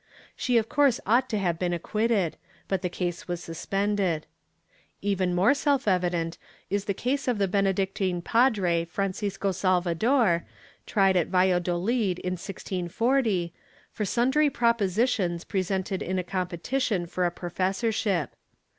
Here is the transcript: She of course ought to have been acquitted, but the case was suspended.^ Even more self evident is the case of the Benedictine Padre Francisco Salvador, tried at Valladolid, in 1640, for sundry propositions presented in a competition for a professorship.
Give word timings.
She 0.35 0.57
of 0.57 0.67
course 0.67 0.99
ought 1.05 1.29
to 1.29 1.37
have 1.37 1.59
been 1.59 1.73
acquitted, 1.73 2.35
but 2.67 2.81
the 2.81 2.89
case 2.89 3.27
was 3.27 3.43
suspended.^ 3.43 4.23
Even 5.03 5.35
more 5.35 5.53
self 5.53 5.87
evident 5.87 6.39
is 6.71 6.85
the 6.85 6.95
case 6.95 7.27
of 7.27 7.37
the 7.37 7.47
Benedictine 7.47 8.23
Padre 8.23 8.83
Francisco 8.85 9.51
Salvador, 9.51 10.43
tried 10.87 11.15
at 11.17 11.27
Valladolid, 11.27 12.17
in 12.17 12.33
1640, 12.33 13.53
for 13.91 14.03
sundry 14.03 14.49
propositions 14.49 15.43
presented 15.43 16.01
in 16.01 16.17
a 16.17 16.23
competition 16.23 17.05
for 17.05 17.23
a 17.23 17.29
professorship. 17.29 18.35